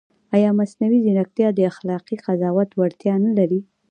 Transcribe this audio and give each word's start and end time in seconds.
ایا 0.35 0.49
مصنوعي 0.59 0.99
ځیرکتیا 1.05 1.47
د 1.53 1.59
اخلاقي 1.71 2.15
قضاوت 2.25 2.69
وړتیا 2.79 3.13
نه 3.25 3.31
لري؟ 3.37 3.59